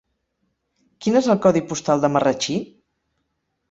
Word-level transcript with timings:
Quin 1.05 1.21
és 1.21 1.29
el 1.35 1.39
codi 1.45 1.63
postal 1.69 2.05
de 2.07 2.13
Marratxí? 2.19 2.61